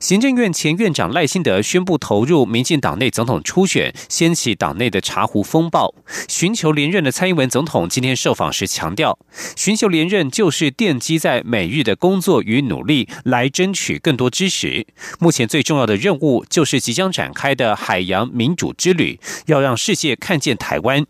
[0.00, 5.94] 行政院前院长赖清德宣布投入民进党内总统初选，掀起党内的茶壶风暴。
[6.28, 9.18] 寻求连任的蔡英文总统今天受访时强调，
[9.56, 14.86] 寻求连任就是奠基在每日的工作与努力，来争取更多支持。
[15.18, 21.04] 目前最重要的任务就是即将展开的海洋民主之旅，要让世界看见台湾。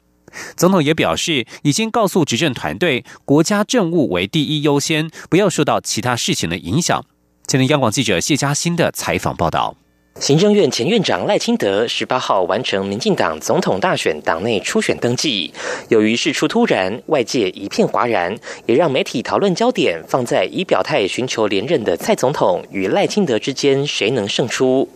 [0.56, 7.05] 总统也表示，已经告诉执政团队，国家政务为第一优先，不要受到其他事情的影响。
[7.46, 9.74] 前天，央广记者谢嘉欣的采访报道。
[10.20, 15.52] 行政院前院长赖清德十八号完成民进党总统大选党内初选登记，
[15.88, 18.34] 由于事出突然，外界一片哗然，
[18.67, 24.89] 也让媒体讨论焦点放在已表态寻求连任的蔡总统与赖清德之间谁能胜出。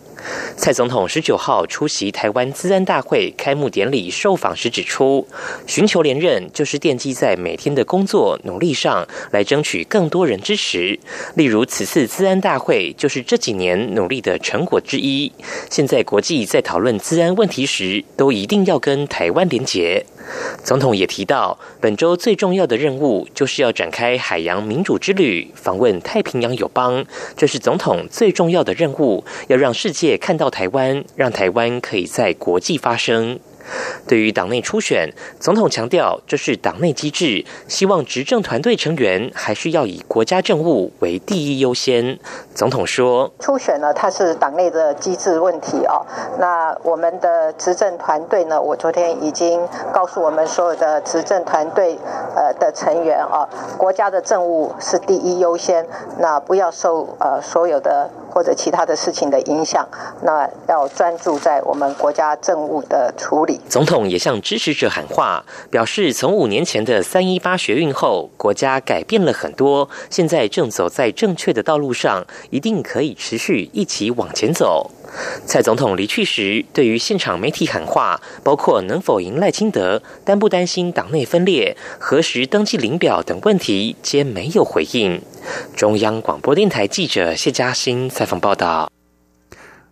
[0.56, 5.26] 蔡总统十九号出席台湾资安大会开幕典礼受访时指出，
[5.66, 10.98] 寻求连任就是奠基在每天的工作努力上来争取更多人支持。
[11.34, 15.30] 例如，此次资安大会就是这几年努力的成果之一。
[15.70, 20.06] 现在国际在讨论资安问题时，都一定要跟台湾连结。
[20.64, 27.04] 总统也提到，本周最重要的任务就是要展开海洋民主之旅，访问太平洋友邦，
[27.36, 33.38] 这是总统最重要的任务，要让世界也看到台湾，让台湾可以在国际发声。
[34.06, 42.18] 对于党内初选，总统强调这是党内机制，希望执政团队成员还是要以国家政务为第一优先。
[42.54, 46.04] 总统说：“初选呢，它是党内的机制问题哦。
[46.38, 49.60] 那我们的执政团队呢，我昨天已经
[49.92, 51.98] 告诉我们所有的执政团队
[52.34, 55.86] 呃的成员啊，国家的政务是第一优先，
[56.18, 59.88] 那不要受呃所有的。”或者其他的事情的影响，
[60.20, 63.55] 那要专注在我们国家政务的处理。
[63.68, 74.90] 总统也向支持者喊话，表示从五年前的三一八学运后，国家改变了很多，现在正走在正确的道路上，一定可以持续一起往前走。
[75.46, 85.20] 蔡总统离去时，对于现场媒体喊话，包括能否赢赖清德、担不担心党内分裂、何时登记领表等问题，皆没有回应。
[85.76, 88.95] 中央广播电台记者谢嘉欣采访报道。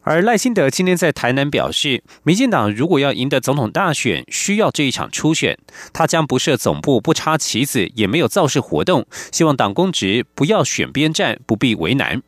[0.06, 5.58] 而赖清德今天在台南表示，民进党如果要赢得总统大选，需要这一场初选，
[5.94, 12.22] 他将不设总部、不插旗子，也没有造势活动，希望党公职不要选边站，不必为难。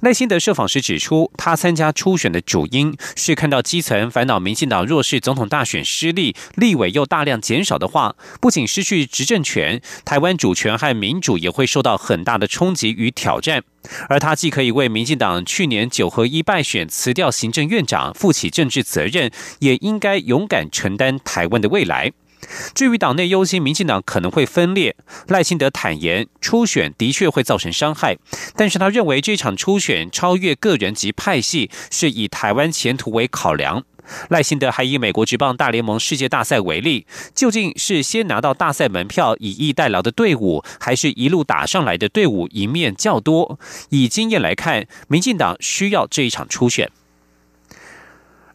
[0.00, 13.62] 赖清德受访时指出，他参加初选的主因是看到基层烦恼，民进党弱势总统大选失利，立委又大量减少的话，不仅失去执政权，台湾主权和民主也会受到很大的冲击与挑战。
[14.08, 19.30] 而他既可以为民进党去年九合一败选辞掉行政院长负起政治责任，
[19.60, 22.12] 也应该勇敢承担台湾的未来。
[22.74, 24.96] 至于党内忧心民进党可能会分裂，
[25.28, 28.16] 赖清德坦言，初选的确会造成伤害，
[28.56, 33.84] 但是他认为这场初选超越个人及派系，是以台湾前途为考量。
[34.28, 43.58] 赖清德还以美国职棒大联盟世界大赛为例，究竟是先拿到大赛门票以逸待劳的队伍，还是一路打上来的队伍赢面较多？
[43.88, 46.88] 以经验来看，民进党需要这一场初选。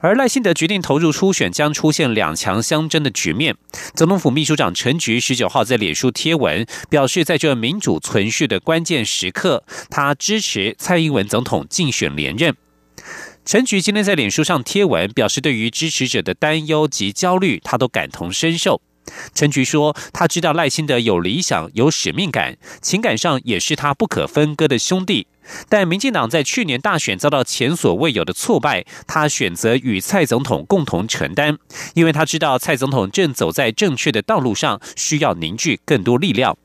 [0.02, 3.56] 而赖幸德决定投入初选，将出现两强相争的局面。
[3.94, 12.56] 总统府秘书长陈菊十九号在脸书贴文表示，在这民主存续的关键时刻，他支持蔡英文总统竞选连任。
[13.46, 18.82] 陈菊今天在脸书上贴文表示，对于支持者的担忧及焦虑，他都感同身受。
[19.34, 25.28] 陈菊说，他知道赖清德有理想、有使命感，情感上也是他不可分割的兄弟。
[25.70, 31.58] 但民进党在去年大选遭到前所未有的挫败，他选择与蔡总统共同承担，
[31.94, 36.58] 因为他知道蔡总统正走在正确的道路上，需要凝聚更多力量。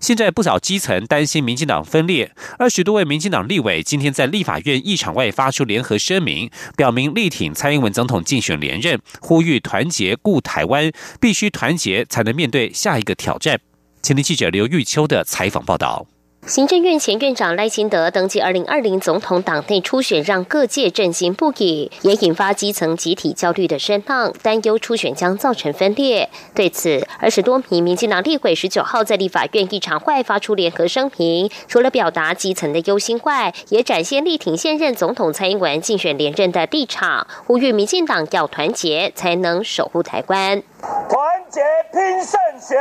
[0.00, 10.90] 现在不少基层担心民进党分裂，二十多位民进党立委今天在立法院议场外发出联合声明，表明力挺蔡英文总统竞选连任，呼吁团结顾台湾，
[11.20, 13.60] 必须团结才能面对下一个挑战。
[14.02, 16.04] 前天记者刘玉秋的采访报道。
[16.46, 26.28] 行政院前院长赖清德登记二零二零总统党内初选，让各界震惊不已，也引发基层集体焦虑的声浪，担忧初选将造成分裂。
[26.54, 40.62] 对此，二十多名民进党立委十九号在立法院议场外发出联合声明，除了表达基层的忧心外，也展现力挺现任总统蔡英文竞选连任的立场，呼吁民进党要团结，才能守护台湾。
[40.80, 41.20] 团。
[41.50, 41.60] 结
[41.90, 42.78] 拼胜选，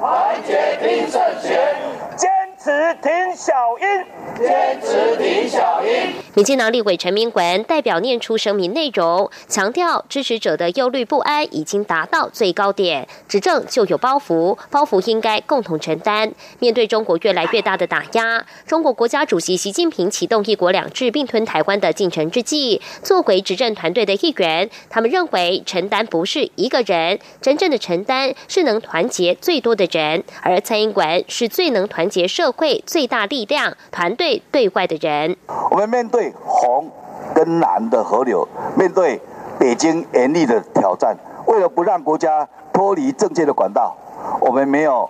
[0.00, 1.76] 团结拼胜选，
[2.16, 2.28] 坚
[2.60, 2.70] 持
[3.00, 6.12] 挺小英，坚持挺小英。
[6.34, 16.32] 民进党立委陈明文代表念出声明内容，强调支持者的忧虑不安已经达到最高点，执政就有包袱，包袱应该共同承担。
[16.58, 35.36] 面对中国越来越大的打压，中国国家主席习近平启动“一国两制”并吞台湾的进程之际，作为执政团队的一员，他们认为承担不是一个人，真正的承担是能团结最多的人，而蔡英文是最能团结社会最大力量、团队对外的人。
[35.70, 36.32] 我们面对。
[36.44, 36.90] 红
[37.34, 39.20] 跟蓝的河流，面对
[39.58, 41.16] 北京严厉的挑战，
[41.46, 43.96] 为了不让国家脱离正确的管道，
[44.40, 45.08] 我们没有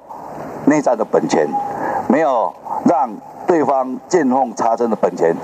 [0.67, 1.47] 内战的本钱，
[2.09, 2.53] 没有
[2.85, 3.11] 让
[3.47, 5.35] 对方见缝插针的本钱。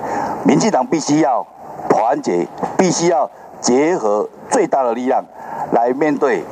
[0.45, 1.47] 民进党必须要
[1.89, 2.47] 团结，
[2.77, 3.31] 必须要
[3.61, 5.25] 结合最大的力量
[5.73, 6.45] 来面对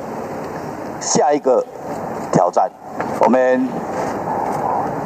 [0.99, 1.63] 下一个
[2.31, 2.71] 挑战。
[3.21, 3.67] 我们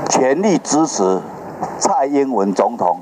[0.09, 1.21] 全力支持
[1.79, 3.01] 蔡英文总统。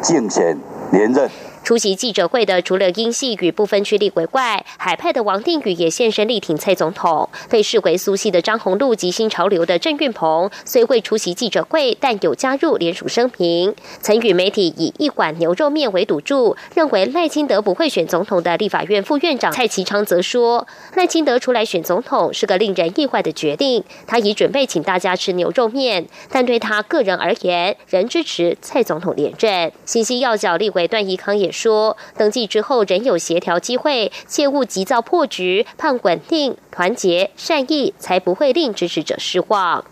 [0.00, 0.56] 竞选
[0.92, 1.28] 连任。
[1.68, 7.28] 出席记者会的除了英系与部分区立鬼怪，海派的王定宇也现身力挺蔡总统。
[7.50, 13.74] 被视为苏系的张宏禄及新潮流的郑运鹏虽未出席记者会，但有加入联署声明。
[14.00, 23.84] 曾与媒体以一碗牛肉面为赌注，认为赖清德不会选总统的立法院副院长蔡其昌则说，赖清德出来选总统是个令人意外的决定。
[24.06, 29.70] 他已准备请大家吃牛肉面，但对他个人而言，仍支持蔡总统连任。
[29.84, 31.52] 信息要角立委段宜康也。
[31.58, 39.84] 说登记之后仍有协调机会，切勿急躁破局，盼稳定、团结、善意，才不会令支持者失望。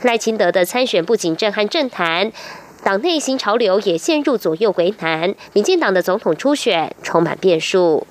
[0.00, 2.32] 赖清德的参选不仅震撼政坛，
[2.82, 5.34] 党内新潮流也陷入左右为难。
[5.52, 8.06] 民进党的总统初选充满变数。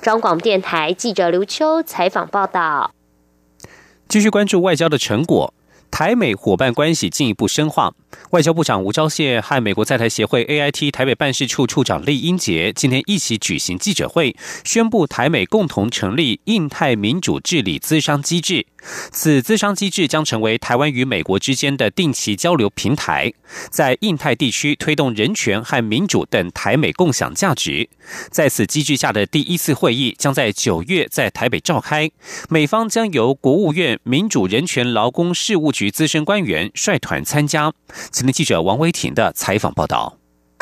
[0.00, 2.92] 中广电台记者刘秋采访报道。
[4.08, 5.54] 继续关注外交的成果。
[5.90, 7.92] 台美伙伴关系进一步深化。
[8.30, 18.66] 外交部长吴钊燮和美国在台协会 AIT 台北办事处处长厉英杰今天一起举行记者会，宣布台美共同成立印太民主治理资商机制。
[19.12, 23.32] 此资商机制将成为台湾与美国之间的定期交流平台，
[23.70, 27.88] 在印太地区推动人权和民主等台美共享价值。
[28.30, 32.10] 在此机制下的第一次会议将在九月在台北召开，
[32.48, 37.72] 美方将由国务院民主人权劳工事务局资深官员率团参加。
[38.10, 40.16] 今天记者王威婷的采访报道。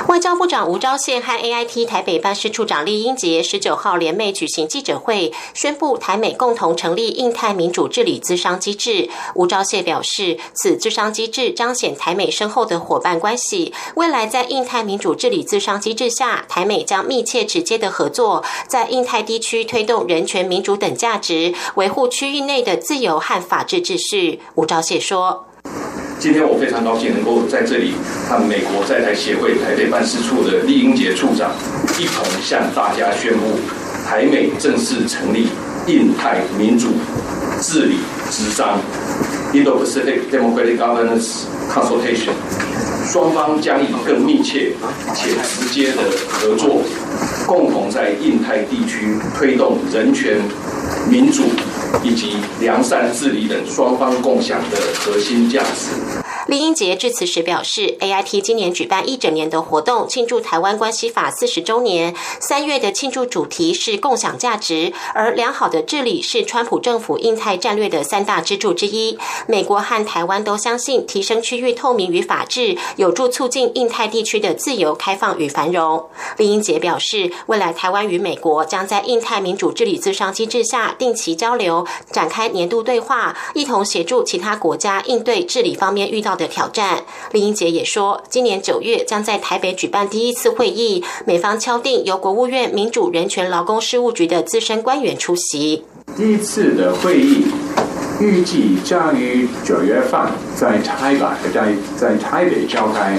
[0.08, 9.10] 外交部长吴钊燮和 AIT 台北办事处长厉英杰十九号联袂举行记者会，宣布台美共同成立印太民主治理资商机制。
[9.34, 13.75] 吴钊燮表示，此资商机制彰显台美深厚的伙伴关系。
[13.94, 24.40] 未来在印太民主治理资商机制下，台美将密切直接的合作，在印太地区推动人权、民主等价值，维护区域内的自由和法治秩序。
[24.54, 25.46] 吴钊燮说。
[26.19, 27.94] 今天我非常高兴能够在这里
[28.28, 31.50] 和美国在台协会台北办事处的厉英杰处长
[31.99, 33.56] 一同向大家宣布，
[34.06, 35.49] 台美正式成立
[35.87, 36.88] 印太民主
[37.62, 37.96] 治理
[38.31, 38.78] 之商
[39.55, 42.32] （Indo-Pacific Democratic Governance Consultation），
[43.11, 44.73] 双方将以更密切
[45.14, 46.82] 且直接的合作，
[47.46, 50.37] 共同在印太地区推动人权、
[51.08, 51.44] 民主。
[52.02, 56.29] 以及良善治理等双方共享的核心价值。
[56.50, 62.12] 李英杰致辞时表示，AIT 今年举办一整年的活动，庆祝台湾关系法四十周年。
[62.40, 69.16] 三月的庆祝主题是共享价值，而良好的治理是川普政府印太战略的三大支柱之一。
[69.47, 76.04] 美国和台湾都相信，提升区域透明与法治，有助促进印太地区的自由开放与繁荣。
[76.37, 86.37] 李英杰表示，未来台湾与美国将在印太民主治理自商机制下定期交流，展开年度对话，一同协助其他国家应对治理方面遇到。
[86.40, 95.85] 的挑战，李英杰也说，今年九月将在台北举办第一次会议，美方敲定由国务院民主人权劳工事务局的资深官员出席。
[96.16, 97.44] 第一次的会议
[98.18, 100.18] 预计将于九月份
[100.56, 101.20] 在台北
[101.52, 103.16] 在在台北召开，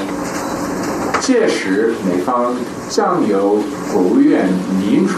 [1.21, 2.55] 届时美方
[2.89, 3.61] 将由
[3.93, 4.49] 国务院
[4.79, 5.13] 民主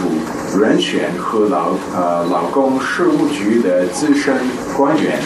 [0.60, 4.36] 人权和劳呃劳工事务局的资深
[4.76, 5.18] 官员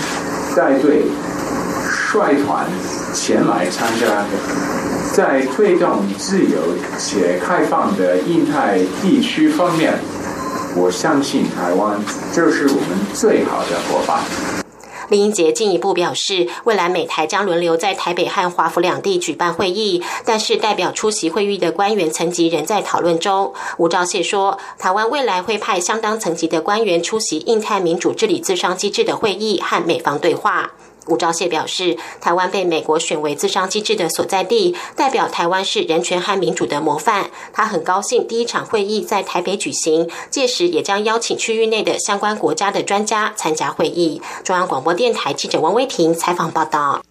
[0.57, 1.03] 带队。
[2.11, 2.67] 率团
[3.13, 4.25] 前来参加，
[5.13, 6.59] 在推动自由
[6.99, 9.93] 且开放的印太地区方面，
[10.75, 12.01] 我相信台湾
[12.33, 14.23] 就是我们最好的伙伴。
[15.11, 23.53] 林英杰进一步表示，未来美台将轮流在台北和华府两地举办会议，但是代表出席会议的官员层级仍在讨论中。
[23.77, 30.71] 吴钊燮说，台湾未来会派相当层级的官员出席印太民主治理自商机制的会议，和美方对话。
[31.09, 37.31] 吴钊燮表示，台湾被美国选为自商机制的所在地，代表台湾是人权和民主的模范。
[37.53, 44.21] 他很高兴第一场会议在台北举行，届时也将邀请区域内的相关国家的专家参加会议。
[44.45, 47.03] 中央广播电台记者王威婷采访报道。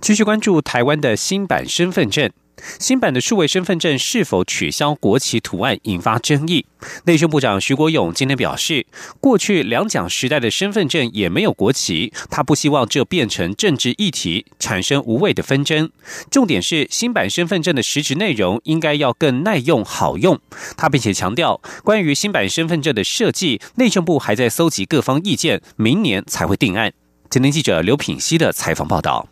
[0.00, 2.30] 继续关注台湾的新版身份证。
[2.78, 6.66] 新版的数位身份证是否取消国旗图案引发争议？
[7.04, 8.86] 内政部长徐国勇今天表示，
[9.20, 15.90] 过去两蒋时代的身份证也没有国旗，他不希望这变成政治议题，产生无谓的纷争。
[16.30, 20.40] 重点是新版身份证的实质内容应该要更耐用好用。
[20.76, 26.92] 他并且强调，关于新版身份证的设计，内政部还在搜集各方意见，明年才会定案。
[27.30, 29.28] 今天记者刘品熙的采访报道。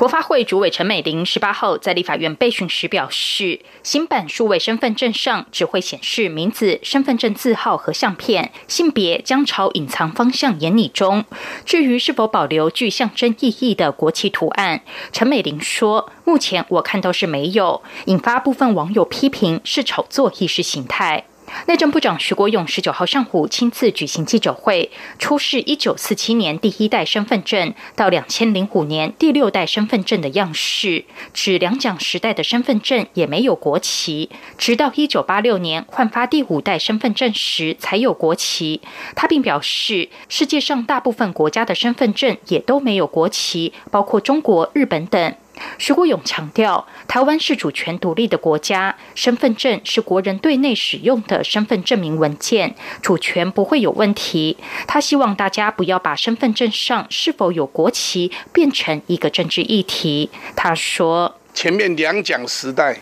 [0.00, 11.26] 国发会主委陈美玲十八号在立法院备询时表示，新版数位身份证上只会显示名字、身份证字号和相片，性别将朝隐藏方向演拟中。
[11.66, 14.80] 至于是否保留具象征意义的国旗图案，
[15.12, 21.26] 陈美玲说，目前我看到是没有，引发部分网友批评是炒作意识形态。
[21.66, 38.80] 内政部长徐国勇十九号上午亲自举行记者会，出示一九四七年第一代身份证到两千零五年第六代身份证的样式，指两蒋时代的身份证也没有国旗，直到一九八六年换发第五代身份证时才有国旗。
[39.14, 45.34] 他并表示，世界上大部分国家的身份证也都没有国旗，包括中国、日本等。
[45.78, 54.56] 徐国勇强调，台湾是主权独立的国家，身份证是国人对内使用的身份证明文件，主权不会有问题。
[54.86, 60.30] 他希望大家不要把身份证上是否有国旗变成一个政治议题。
[60.54, 62.98] 他说：“前面两蒋时代，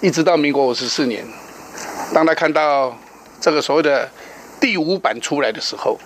[0.00, 1.24] 一直到民国五十四年，
[2.14, 2.96] 当他看到
[3.40, 4.10] 这个所谓的
[4.60, 5.98] 第五版出来的时候，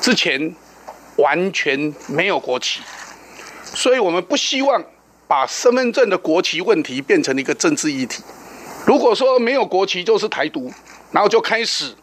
[0.00, 0.54] 之前
[1.16, 2.80] 完全没有国旗，
[3.64, 4.84] 所以我们不希望。”
[5.30, 8.20] 把身份证的国旗问题变成了一个政治议题。
[8.84, 10.68] 如果说没有国旗就是台独，
[11.12, 11.94] 然后就开始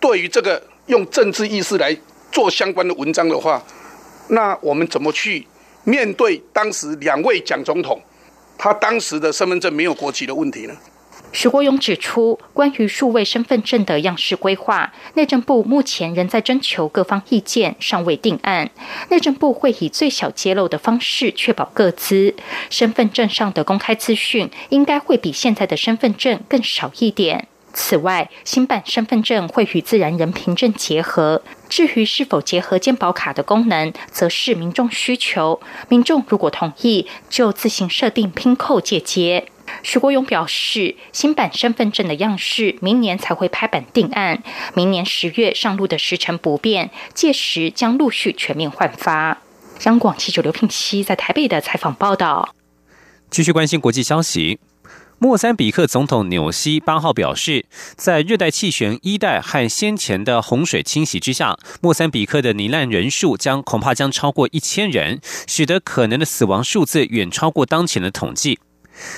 [0.00, 1.96] 对于这个用政治意识来
[2.32, 3.62] 做相关的文章的话，
[4.30, 5.46] 那我们怎么去
[5.84, 8.02] 面对当时两位蒋总统
[8.58, 10.74] 他当时的身份证没有国旗的问题呢？
[11.32, 18.70] 徐国勇指出，关于数位身份证的样式规划，内政部目前仍在征求各方意见，尚未定案。
[19.08, 22.34] 内政部会以最小揭露的方式确保各资。
[22.68, 27.48] 身份证上的公开资讯应该会比现在的身份证更少一点。
[27.72, 31.40] 此外，新版身份证会与自然人凭证结合。
[31.70, 35.58] 至于是否结合健保卡的功能，则是民众需求。
[35.88, 39.46] 民众如果同意，就自行设定拼扣借接。
[39.82, 44.42] 徐国勇表示，新版身份证的样式明年才会拍板定案，
[44.74, 49.38] 明年十月上路的时程不变，届时将陆续全面换发。
[49.78, 52.54] 香港记者刘聘熙在台北的采访报道。
[53.30, 54.60] 继续关心国际消息，
[55.18, 68.60] 莫桑比克总统纽西八号表示，在热带气旋一代和先前的洪水侵袭之下，莫桑比克的罹难人数将恐怕将超过一千人，使得可能的死亡数字远超过当前的统计。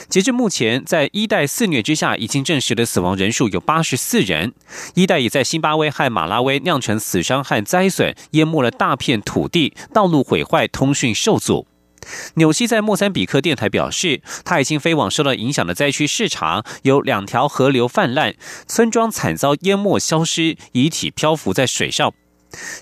[0.08, 4.52] 截至目前，在一代肆虐之下，已经证实的死亡人数有八十四人。
[4.94, 11.66] 一代已在新巴威和马拉威酿成死伤和灾损，淹没了大片土地，道路毁坏，通讯受阻。
[12.34, 18.34] 纽西在莫桑比克电台表示，他已经飞往受到影响的灾区视察，有两条河流泛滥，
[18.66, 22.12] 村庄惨遭淹没消失，遗体漂浮在水上。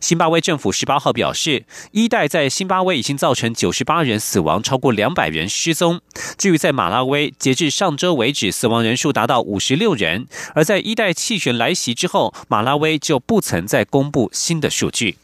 [0.01, 6.01] 辛巴威政府十八号表示，一代在辛巴威已经造成九十八人死亡，超过两百人失踪。
[6.37, 10.27] 至于在马拉威，截至上周为止，死亡人数达到五十六人。
[10.55, 15.17] 而在一代气旋来袭之后，马拉威就不曾再公布新的数据。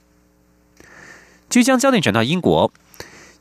[1.49, 2.73] 即将焦点转到英国。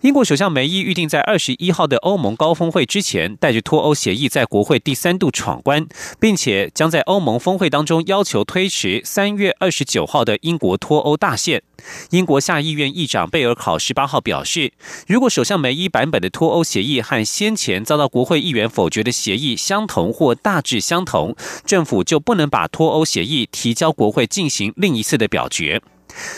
[0.01, 5.87] 英国首相梅伊预定在二十一号的欧盟高峰会之前，带着脱欧协议在国会第三度闯关，
[6.19, 11.63] 并且将在欧盟峰会当中要求推迟三月二十九号的英国脱欧大限。
[12.11, 14.71] 英国下议院议长贝尔考十八号表示，
[15.07, 21.35] 如果首相梅伊版本的脱欧协议和先前遭到国会议员否决的协议相同或大致相同，
[21.65, 25.81] 政府就不能把脱欧协议提交国会进行另一次的表决。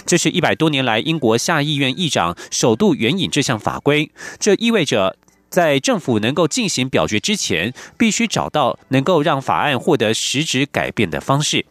[0.05, 5.15] 这是一百多年来英国下议院议长首度援引这项法规，这意味着
[5.49, 11.65] 在政府能够进行表决之前，必须找到能够让法案获得实质改变的方式。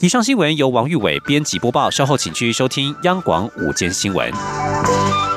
[0.00, 5.35] 以上新闻由王玉伟编辑播报，稍后请继续收听央广午间新闻。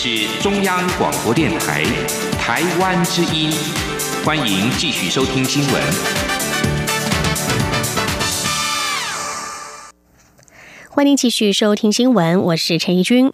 [0.00, 1.82] 是中央广播电台
[2.38, 3.50] 台湾之音，
[4.24, 5.82] 欢迎继续收听新闻。
[10.88, 13.32] 欢迎继续收听新闻，我是陈怡君。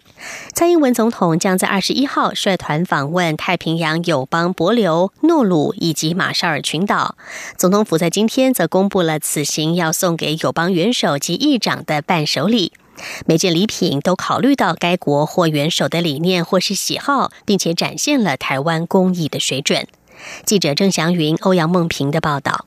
[0.53, 7.15] 蔡英文总统将在二十一号率团访问太平洋友邦帛琉、诺鲁以及马绍尔群岛。
[7.55, 12.73] 总统府在今天则公布了此行要送给友邦元首及议长的伴手礼，
[13.25, 19.87] 每件礼品都考虑到该国或元首的理念或是喜好，并且展现了台湾工艺的水准。
[20.45, 22.65] 记者郑祥云、欧阳梦平的报道。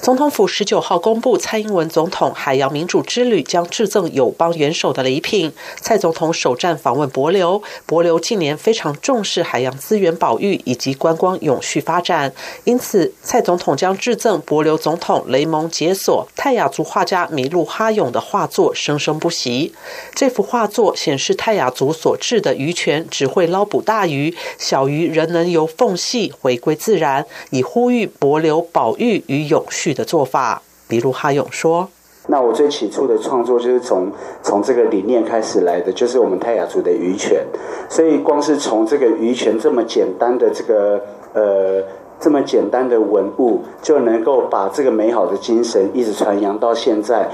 [0.00, 5.52] 总统府十九号公布，蔡英文总统海洋民主之旅将致赠友邦元首的礼品。
[5.80, 19.72] 蔡总统首站访问帛琉，帛琉近年非常重视海洋资源保育以及观光永续发展，因此蔡总统将致赠帛琉总统雷蒙解锁泰雅族画家米路哈勇的画作《生生不息》。
[20.14, 29.87] 这幅画作显示泰雅族所制的渔船只会捞捕大鱼，小鱼仍能由缝隙回归自然，以呼吁帛琉保育与永续。
[29.92, 31.88] 的做法，比如哈勇说
[32.28, 34.10] ：“那我最起初的创作就是从
[34.42, 37.44] 从这个理念开始来的，就是我们泰雅族的鱼权。
[37.88, 41.00] 所以光是从这个鱼权这么简单的这个
[41.32, 41.82] 呃
[42.20, 47.28] 这么简单的文物，就能够把这个美好的精神一直传扬到现在。”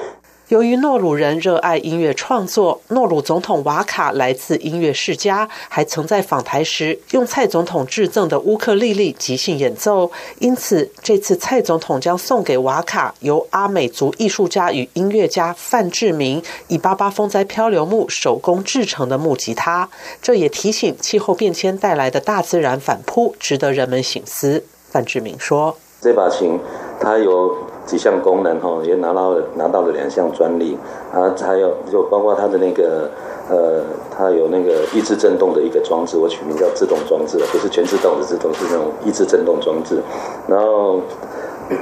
[0.55, 10.13] 由于诺鲁人热爱音乐创作，诺鲁总统瓦卡来自音乐世家，还曾在访台时用蔡总统致赠的乌克丽丽即兴演奏。
[10.39, 19.89] 因此，这次蔡总统将送给瓦卡由阿美族艺术家与音乐家范志明以八八风灾漂流木手工制成的木吉他。
[20.23, 24.63] 这也提醒气候变迁带来的大自然反扑，值得人们省思。
[24.89, 26.61] 范志明说：“这把琴，
[27.01, 30.79] 它有。”几项功能哈，也拿到了拿到了两项专利，
[31.13, 33.11] 啊，还有就包括它的那个
[33.51, 40.03] 呃，它有那个抑制振动的一个装置，我取名叫自动装置，不是全自动的自动，是那种抑制振动装置。
[40.49, 41.01] 然后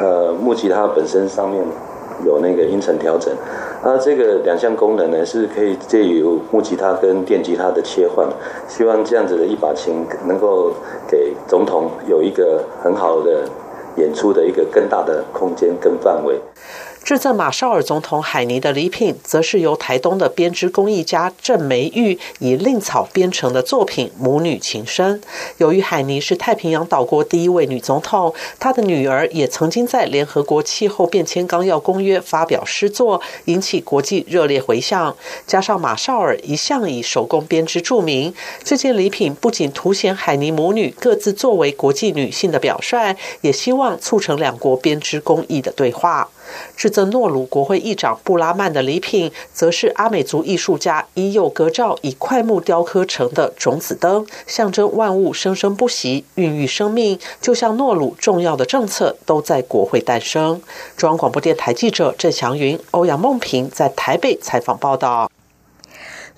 [0.00, 1.64] 呃，木吉他本身上面
[2.26, 3.32] 有那个音程调整，
[3.82, 8.26] 啊，这个两项功能呢是可以借由木吉他跟电吉他的切换，
[8.66, 10.72] 希望这样子的一把琴能够
[11.06, 13.44] 给总统有一个很好的。
[13.96, 16.40] 演出的一个更大的空间跟范围。
[17.04, 25.20] 致赠马绍尔总统海尼的礼品，则是由台东的编织工艺家郑梅玉以令草编成的作品《母女情深》。
[25.58, 35.16] 由于海尼是太平洋岛国第一位女总统，她的女儿也曾经在联合国气候变迁纲要公约发表诗作，引起国际热烈回响。
[35.44, 46.30] 加上马绍尔一向以手工编织著名，这件礼品不仅凸显海尼母女各自作为国际女性的表率，也希望促成两国编织工艺的对话。
[46.76, 57.18] 制作诺鲁国会议长布拉曼的礼品，则是阿美族艺术家伊佑格照以块木雕刻成的种子灯，象征万物生生不息，孕育生命。
[57.40, 60.60] 就像诺鲁重要的政策都在国会诞生。
[60.96, 65.30] 中央广播电台记者郑祥云、欧阳梦平在台北采访报道。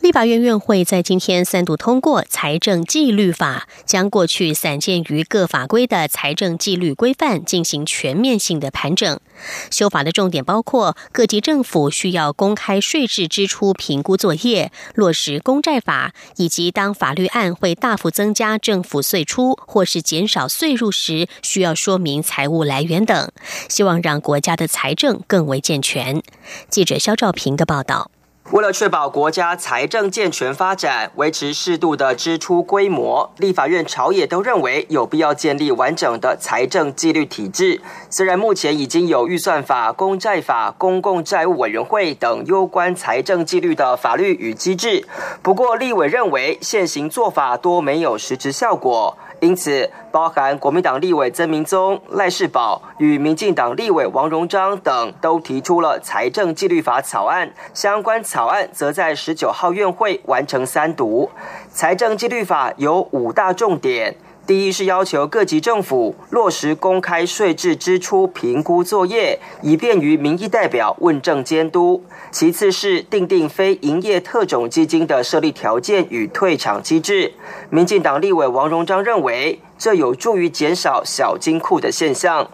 [0.04, 9.18] 立法院院会在今天三度通过财政纪律法，将过去散见于各法规的财政纪律规范进行全面性的盘整。
[9.70, 23.32] 修法的重点包括各级政府需要公开税制支出评估作业，落实公债法，以及当法律案会大幅增加政府税出或是减少税入时，需要说明财务来源等，
[23.70, 26.22] 希望让国家的财政更为健全。
[26.68, 28.10] 记者肖兆平的报道。
[28.50, 37.80] 为了确保国家财政健全发展，维持适度的支出规模，立法院朝野都认为有必要建立完整的财政纪律体制。
[38.10, 45.06] 虽然目前已经有预算法、公债法、公共债务委员会等攸关财政纪律的法律与机制，
[45.42, 49.16] 不过立委认为现行做法多没有实质效果。
[49.40, 57.52] 因此，包含国民党立委曾明宗、赖世宝与民进党立委王荣章等，都提出了财政纪律法草案。
[57.74, 61.30] 相关草案则在十九号院会完成三读。
[61.70, 64.16] 财政纪律法有五大重点。
[64.46, 77.32] 第一是要求各级政府落实公开税制支出评估作业，以便于民意代表问政监督；其次是订定非营业特种基金的设立条件与退场机制。
[77.70, 82.46] 民进党立委王荣章认为，这有助于减少小金库的现象。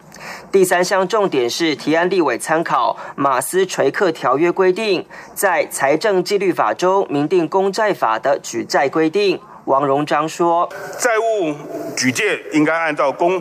[0.53, 9.41] 第三项重点是提案立委参考马斯垂克条约规定，在财政纪律法中明定公债法的举债规定。
[9.71, 11.55] 王荣章说：“债务
[11.97, 13.41] 举借应该按照公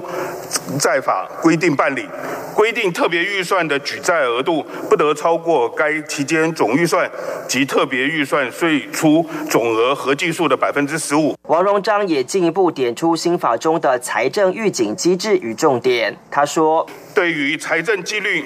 [0.80, 2.08] 债法规定办理，
[2.54, 7.10] 规定特别预算的举债额度不得超过该期间总预算
[7.48, 16.16] 及特别预算税出总额合计数的百分之十五。”王荣章也进一步点出新法中的财政预警机制与重点。
[16.30, 18.46] 他说：“对于财政纪律。”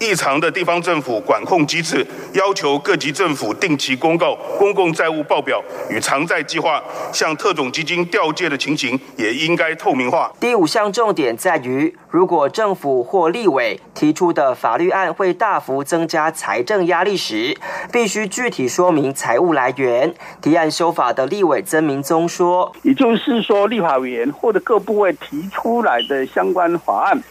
[0.00, 6.82] 异常的地方政府管控机制，要求各级政府定期公告公共债务报表与偿债计划，
[7.12, 10.32] 向特种基金调借的情形也应该透明化。
[10.40, 17.54] 第五项重点在于，如果政府或立委提出的法律案会大幅增加财政压力时，
[17.92, 20.14] 必须具体说明财务来源。
[20.40, 27.22] 提案修法的立委曾明宗说：“也就是说，立法委员或者各部位提出来的相关法案。”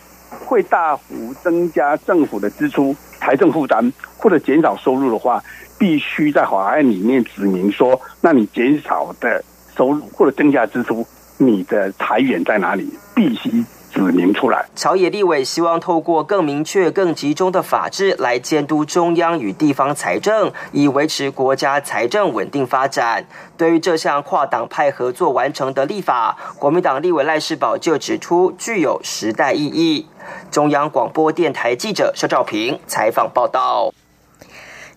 [0.50, 5.44] 会大幅增加政府的支出、财政负担，或者减少收入的话，
[5.78, 9.44] 必须在法案里面指明说，那你减少的
[9.78, 11.06] 收入或者增加支出，
[11.38, 12.92] 你的财源在哪里？
[13.14, 13.64] 必须。
[14.06, 23.26] 指明出来，朝野立委希望透过更明确、更集中的法制来监督中央与地方财政，以维持国家财政稳定发展。
[23.58, 30.08] 对于这项跨党派合作完成的立法，国民党立委赖世宝就指出具有时代意义。
[30.52, 33.92] 中央广播电台记者肖兆平采访报道。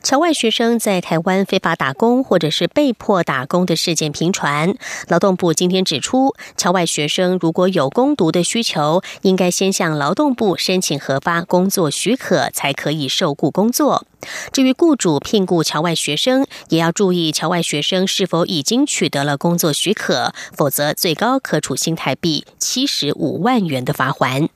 [0.02, 4.74] 侨外学生在台湾非法打工或者是被迫打工的事件频传。
[5.06, 14.04] 劳动部今天指出，侨外学生如果有攻读的需求，应该先向劳动部申请核发工作许可，才可以受雇工作。
[14.52, 24.48] 至于雇主聘雇侨外学生，也要注意侨外学生是否已经取得了工作许可，否则最高可处新台币七十五万元的罚款。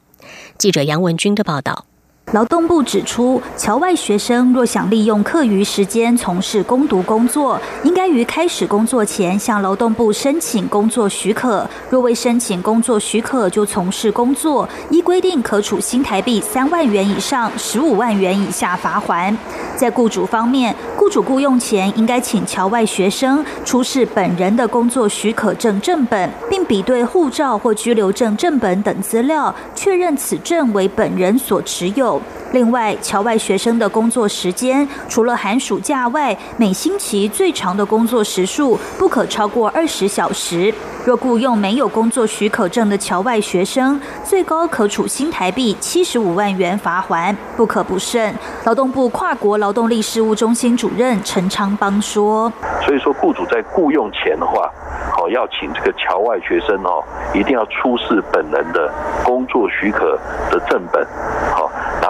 [0.59, 1.87] 记者杨文军的报道。
[2.33, 11.65] 劳动部指出，侨外学生若想利用课余时间从事攻读工作，应该于开始工作前向劳动部申请工作许可。
[11.89, 19.35] 若未申请工作许可就从事工作，依规定可处新台币三万元以上十五万元以下罚还。
[19.77, 32.16] 在雇主方面，雇主雇用前应该请侨外学生出示本人的工作许可证正本，并比对护照或居留证正本等资料，确认此证为本人所持有。
[32.53, 40.73] 另外，侨外学生的工作时间除了寒暑假外，每星期最长的工作时数不可超过二十小时。
[41.05, 48.35] 若雇用没有工作许可证的侨外学生，最高可处新台币七十五万元罚款，不可不慎。
[48.65, 52.53] 劳动部跨国劳动力事务中心主任陈昌邦说
[52.85, 54.69] ：“所以说，雇主在雇用前的话，
[55.17, 58.93] 好要请这个侨外学生哦，一定要出示本人的
[59.25, 60.19] 工作许可
[60.51, 61.07] 的正本，”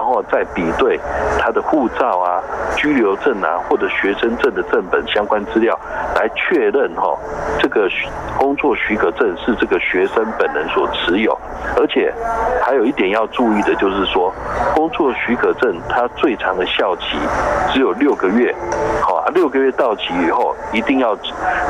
[0.06, 0.98] 后再比对
[1.38, 2.40] 他的护照啊、
[2.76, 5.78] 居留证啊或者学生证的正本相关资料，
[6.14, 7.18] 来确认哈
[7.76, 7.88] 个
[8.38, 11.38] 工作许可证是这个学生本人所持有。
[11.76, 12.12] 而且
[12.62, 14.32] 还有一点要注意的就是说，
[14.74, 17.18] 工作许可证它最长的效期
[17.72, 18.54] 只有六个月，
[19.02, 21.14] 好啊，六个月到期以后一定要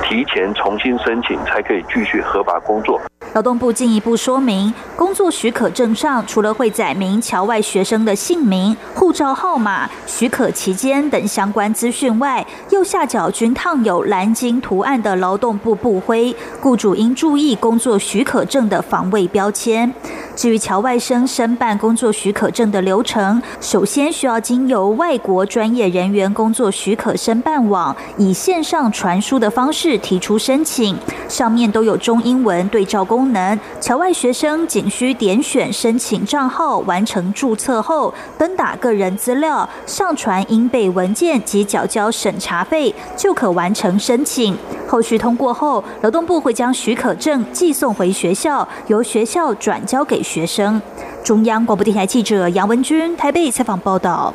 [0.03, 3.01] 提前重新申请，才可以继续合法工作。
[3.35, 19.93] 劳动部进一步说明，工作许可证上除了会载明侨外学生的姓名、护照号码、许可期间等相关资讯外，右下角均烫有蓝鲸图案的劳动部部灰，雇主应注意工作许可证的防卫标签。
[20.37, 30.95] 至于侨外生申办工作许可证的流程，首先需要经由外国专业人员工作许可申办网，以线上传输的方式提出申请，
[31.27, 33.59] 上面都有中英文对照功能。
[33.81, 44.55] 侨外学生仅需点选申请账号，完成注册后，登打个人资料，上传应备文件及缴交审查费，就可完成申请。
[44.87, 50.23] 后续通过后，劳动部会将许可证寄送回学校，由学校转交给。
[50.27, 50.83] 学生，
[51.23, 54.35] 中央广播电台记者杨文君台北采访报道。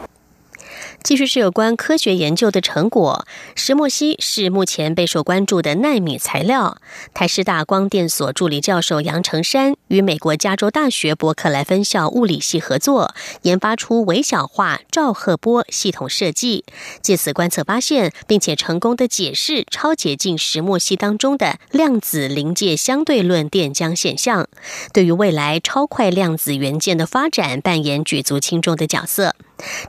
[1.03, 3.25] 继续是有关科学研究的成果。
[3.55, 6.77] 石墨烯是目前备受关注的纳米材料。
[7.13, 16.63] 台师大光电所助理教授杨成山与美国加州大学伯克莱分校物理系合作，研发出微小化照赫波系统设计，
[17.01, 24.47] 借此观测发现，并且成功的解释超洁净石墨烯当中的量子临界相对论电浆现象，
[24.93, 29.35] 对于未来超快量子元件的发展扮演举足轻重的角色。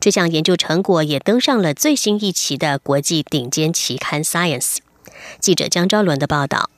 [0.00, 4.76] 这项研究成果也登上了最新一期的国际顶尖期刊《Science》。
[5.38, 6.68] 记者江昭伦的报道：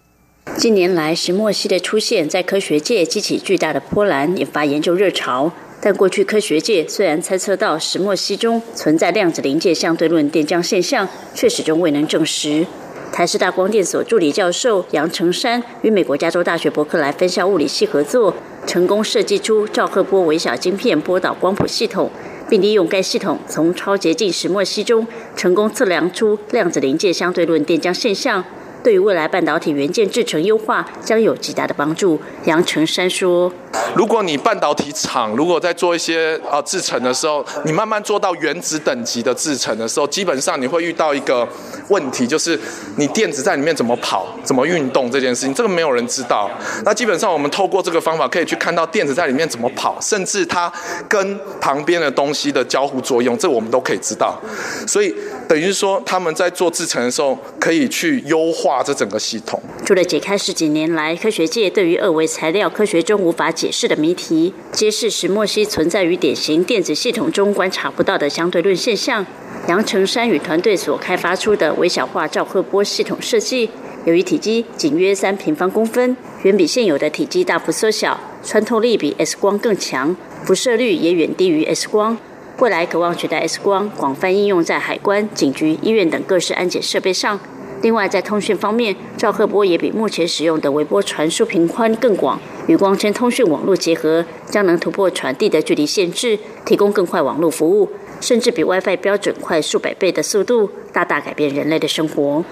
[0.57, 5.53] 近年来，石墨烯的出现在科学界激起巨大的波澜，引发研究热潮。
[5.81, 12.67] 但过去科学界虽然猜测到石墨烯中存在量子临界相对论电浆现象，却始终未能证实。
[13.13, 18.35] 台师大光电所助理教授杨成山与美国加州大学伯克莱分校物理系合作，
[18.67, 22.11] 成功设计出兆赫波微小晶片波导光谱系统。
[22.55, 28.45] 并利用该系统从超洁净石墨烯中成功测量出量子临界相对论电浆现象。
[28.85, 32.21] 对于未来半导体元件制成优化将有极大的帮助。
[32.45, 33.51] 杨成山说
[33.97, 41.49] ：“如果你半导体厂如果在做一些啊制成的时候，你慢慢做到原子等级的制成的时候，基本上你会遇到一个
[41.89, 42.61] 问题，就是
[42.97, 46.51] 你电子在里面怎么跑、怎么运动这件事情，这个没有人知道。
[46.85, 50.71] 那基本上我们透过这个方法可以去看到电子在里面怎么跑，甚至它
[51.09, 54.39] 跟旁边的东西的交互作用，这我们都可以知道。
[54.87, 55.15] 所以
[55.49, 69.25] 等于说他们在做制成的时候，可以去优化。”这整个系统，除了解开十几年来科学界对于二维材料科学中无法解释的谜题，揭示石墨烯存在于典型电子系统中观察不到的相对论现象。
[69.69, 73.71] 杨成山与团队所开发出的微小化照赫波系统设计，
[74.05, 82.19] 由于体积仅约三平方公分，远比现有的体积大幅缩小，穿透力比 X 光更强，辐射率也远低于 X 光。
[82.59, 87.39] 未来渴望取代 X 光，广泛应用在海关、警局、医院等各式安检设备上。
[87.83, 97.91] 另外，在通讯方面，照赫波也比目前使用的微波传输频宽更广，与光纤通讯网络结合，将能突破传递的距离限制，提供更快网络服务，
[98.21, 102.45] 甚至比 WiFi 标准快数百倍的速度，大大改变人类的生活。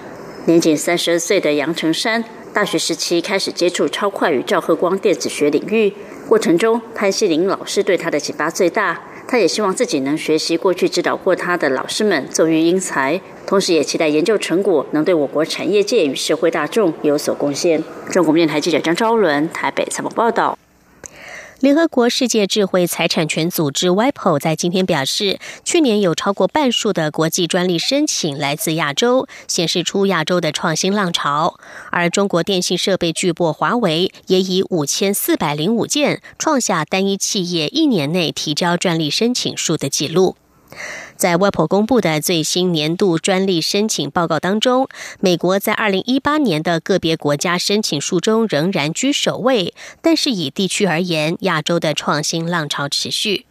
[0.45, 5.93] 年仅三十二岁的杨成山，大学时期开始接触超快与照赫光电子学领域，
[6.27, 9.01] 过程中潘西林老师对他的启发最大。
[9.33, 17.83] 他也希望自己能学习过去指导过他的老师们作育英才，同时也期待研究成果能对我国产业界与社会大众有所贡献。
[18.11, 20.55] 中国电台记者张昭伦台北采访报道。
[21.63, 31.57] 联合国世界智慧财产权组织 WIPO 在今天表示，去年有超过半数的国际专利申请来自亚洲，显示出亚洲的创新浪潮。
[31.89, 40.35] 而中国电信设备巨擘华为也以五千四百零五件，创下单一企业一年内提交专利申请数的记录。
[41.23, 44.89] 在外婆公布的最新年度专利申请报告当中，
[45.21, 53.45] 美国在二零一八年的个别国家申请数中仍然居首位，但是以地区而言，亚洲的创新浪潮持续。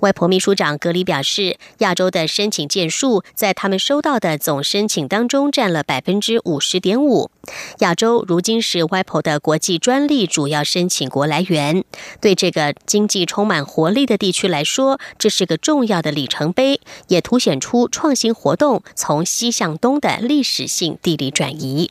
[0.00, 7.30] 外婆秘书长格里表示，亚洲的申请件数在他们收到的总申请当中占了百分之五十点五。
[7.78, 11.84] 亚洲如今是外婆的国际专利主要申请国来源，
[12.20, 21.90] 对这个经济充满活力的地区来说，这是个重要的里程碑，也凸显出创新活动从西向东的历史性地理转移。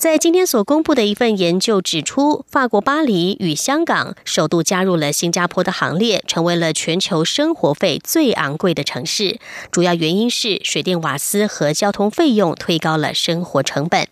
[0.00, 9.38] 在今天所公布的一份研究指出，法国巴黎与香港首度加入了新加坡的行列，成为了全球生活费最昂贵的城市。
[9.70, 14.08] 主要原因是水电瓦斯和交通费用推高了生活成本。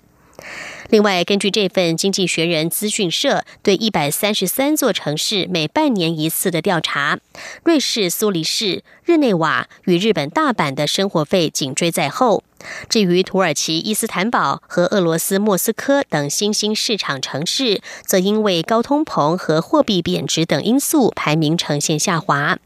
[0.90, 7.18] 另外，根据这份《经济学人》资讯社对一百三十三座城市每半年一次的调查，
[7.64, 12.44] 瑞士苏黎世、日内瓦与日本大阪的生活费紧追在后。
[12.88, 22.58] 至于土耳其伊斯坦堡和俄罗斯莫斯科等新兴市场城市，则因为高通膨和货币贬值等因素，排名呈现下滑。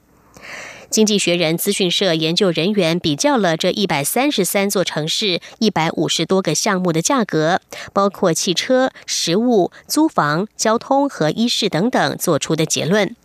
[0.91, 7.63] 经济学人资讯社研究人员比较了这一百三十三座城市一百五十多个项目的价格，
[7.95, 13.17] 包括汽车、食物、租房、交通和衣饰等等，做出的结论。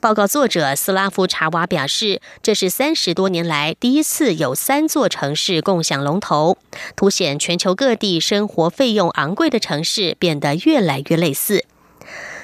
[0.00, 6.58] 报告作者斯拉夫查瓦表示，这是三十多年来第一次有三座城市共享龙头，
[6.96, 11.64] 凸显全球各地生活费用昂贵的城市变得越来越类似。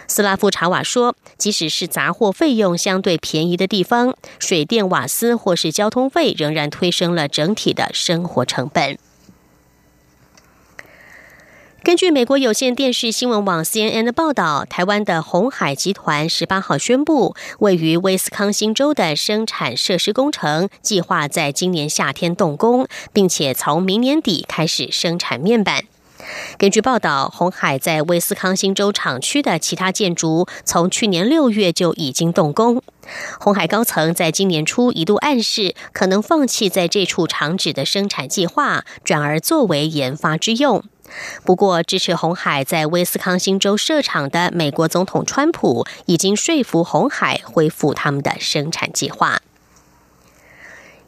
[0.08, 8.98] 斯拉夫查瓦说：“即使是杂货费用相对便宜的地方，水电瓦斯或是交通费仍然推升了整体的生活成本。”
[11.86, 25.84] 根据美国有线电视新闻网 CNN 的报道，台湾的红海集团十八号宣布，位于威斯康星州的生产设施工程计划在今年夏天动工，并且从明年底开始生产面板。
[26.58, 32.82] 根据报道，红海在威斯康星州厂区的其他建筑从去年六月就已经动工。
[33.38, 40.82] 红海高层在今年初一度暗示，可能放弃在这处厂址的生产计划，转而作为研发之用。
[41.44, 49.40] 不过，支持红海在威斯康星州设厂的美国总统川普已经说服红海恢复他们的生产计划。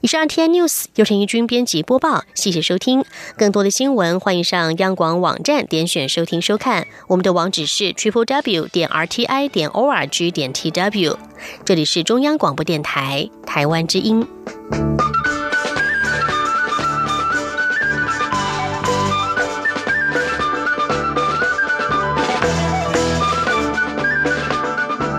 [0.01, 3.05] 以上 T N News 由陈怡君编辑播报，谢谢收听。
[3.37, 6.87] 更多的新闻，欢迎上央广网站点选收听收看。
[7.09, 11.19] 我们的网址是 triple w 点 r t i 点 o r g 点 t w。
[11.65, 14.25] 这里是中央广播电台台湾之音。